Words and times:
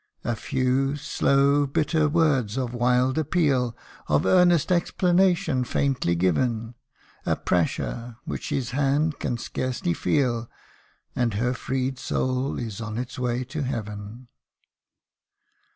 A 0.23 0.35
few 0.35 0.95
slow, 0.95 1.67
bitter 1.67 2.09
words 2.09 2.57
of 2.57 2.73
wild 2.73 3.19
appeal 3.19 3.77
Of 4.07 4.25
earnest 4.25 4.71
explanation 4.71 5.63
faintly 5.63 6.15
given 6.15 6.73
A 7.23 7.35
pressure, 7.35 8.17
which 8.25 8.49
his 8.49 8.71
hand 8.71 9.19
can 9.19 9.37
scarcely 9.37 9.93
feel, 9.93 10.49
And 11.15 11.35
her 11.35 11.53
freed 11.53 11.99
soul 11.99 12.57
is 12.57 12.81
on 12.81 12.97
its 12.97 13.19
way 13.19 13.43
to 13.43 13.61
heaven 13.61 14.27